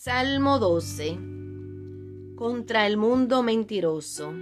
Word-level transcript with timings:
Salmo 0.00 0.60
12. 0.60 1.18
Contra 2.36 2.86
el 2.86 2.96
mundo 2.96 3.42
mentiroso. 3.42 4.32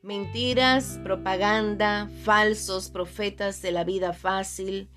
Mentiras, 0.00 0.98
propaganda, 1.04 2.10
falsos 2.24 2.88
profetas 2.88 3.60
de 3.60 3.70
la 3.70 3.84
vida 3.84 4.14
fácil, 4.14 4.88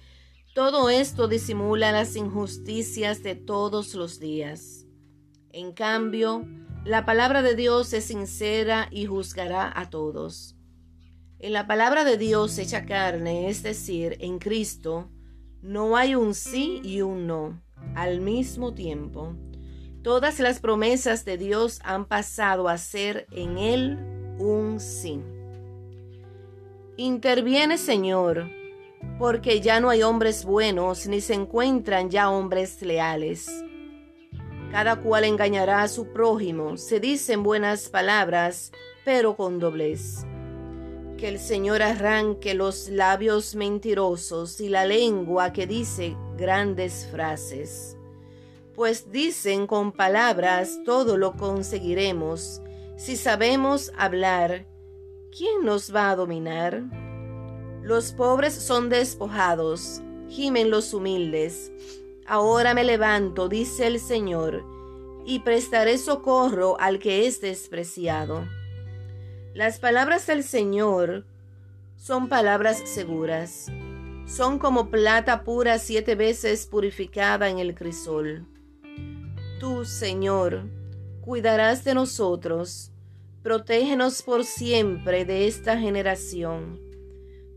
todo 0.55 0.89
esto 0.89 1.27
disimula 1.27 1.91
las 1.91 2.15
injusticias 2.15 3.21
de 3.21 3.35
todos 3.35 3.95
los 3.95 4.21
días. 4.21 4.85
En 5.51 5.73
cambio, 5.73 6.47
la 6.85 7.05
palabra 7.05 7.41
de 7.41 7.55
Dios 7.55 7.91
es 7.91 8.05
sincera 8.05 8.87
y 8.91 9.07
juzgará 9.07 9.77
a 9.77 9.89
todos. 9.89 10.55
En 11.37 11.51
la 11.51 11.67
palabra 11.67 12.05
de 12.05 12.15
Dios 12.15 12.57
hecha 12.59 12.85
carne, 12.85 13.49
es 13.49 13.61
decir, 13.61 14.15
en 14.21 14.39
Cristo, 14.39 15.09
no 15.61 15.97
hay 15.97 16.15
un 16.15 16.33
sí 16.33 16.79
y 16.81 17.01
un 17.01 17.27
no 17.27 17.61
al 17.95 18.21
mismo 18.21 18.73
tiempo. 18.73 19.35
Todas 20.03 20.39
las 20.39 20.61
promesas 20.61 21.25
de 21.25 21.37
Dios 21.37 21.81
han 21.83 22.05
pasado 22.05 22.69
a 22.69 22.77
ser 22.77 23.27
en 23.31 23.57
Él 23.57 23.97
un 24.39 24.79
sí. 24.79 25.21
Interviene, 26.95 27.77
Señor, 27.77 28.49
porque 29.17 29.59
ya 29.59 29.81
no 29.81 29.89
hay 29.89 30.03
hombres 30.03 30.45
buenos, 30.45 31.05
ni 31.07 31.19
se 31.19 31.33
encuentran 31.33 32.09
ya 32.09 32.29
hombres 32.29 32.81
leales. 32.81 33.49
Cada 34.71 35.01
cual 35.01 35.25
engañará 35.25 35.83
a 35.83 35.89
su 35.89 36.13
prójimo, 36.13 36.77
se 36.77 37.01
dicen 37.01 37.43
buenas 37.43 37.89
palabras, 37.89 38.71
pero 39.03 39.35
con 39.35 39.59
doblez. 39.59 40.25
Que 41.17 41.27
el 41.27 41.39
Señor 41.39 41.81
arranque 41.81 42.53
los 42.53 42.87
labios 42.87 43.53
mentirosos 43.53 44.61
y 44.61 44.69
la 44.69 44.85
lengua 44.85 45.51
que 45.51 45.67
dice 45.67 46.15
grandes 46.37 47.05
frases 47.11 47.98
pues 48.79 49.11
dicen 49.11 49.67
con 49.67 49.91
palabras 49.91 50.79
todo 50.85 51.17
lo 51.17 51.33
conseguiremos. 51.33 52.61
Si 52.95 53.17
sabemos 53.17 53.91
hablar, 53.97 54.67
¿quién 55.37 55.65
nos 55.65 55.93
va 55.93 56.11
a 56.11 56.15
dominar? 56.15 56.83
Los 57.81 58.13
pobres 58.13 58.53
son 58.53 58.87
despojados, 58.87 60.01
gimen 60.29 60.69
los 60.69 60.93
humildes. 60.93 61.73
Ahora 62.25 62.73
me 62.73 62.85
levanto, 62.85 63.49
dice 63.49 63.85
el 63.85 63.99
Señor, 63.99 64.63
y 65.25 65.39
prestaré 65.39 65.97
socorro 65.97 66.79
al 66.79 66.99
que 66.99 67.27
es 67.27 67.41
despreciado. 67.41 68.47
Las 69.53 69.79
palabras 69.79 70.25
del 70.25 70.41
Señor 70.41 71.25
son 71.97 72.29
palabras 72.29 72.81
seguras. 72.85 73.65
Son 74.25 74.57
como 74.57 74.89
plata 74.89 75.43
pura 75.43 75.79
siete 75.79 76.15
veces 76.15 76.65
purificada 76.65 77.49
en 77.49 77.59
el 77.59 77.75
crisol. 77.75 78.47
Tú, 79.59 79.83
Señor, 79.83 80.63
cuidarás 81.19 81.83
de 81.83 81.93
nosotros, 81.93 82.93
protégenos 83.43 84.21
por 84.21 84.45
siempre 84.45 85.25
de 85.25 85.47
esta 85.47 85.77
generación. 85.77 86.79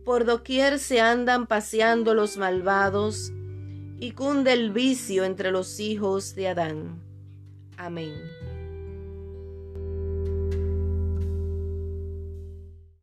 Por 0.05 0.25
doquier 0.25 0.81
se 0.81 1.01
andan 1.01 1.47
paseando 1.47 2.15
los 2.15 2.37
malvados, 2.37 3.31
y 4.01 4.11
cunde 4.11 4.53
el 4.53 4.73
vicio 4.73 5.23
entre 5.23 5.53
los 5.53 5.79
hijos 5.79 6.35
de 6.35 6.49
Adán. 6.49 7.01
Amén. 7.77 8.13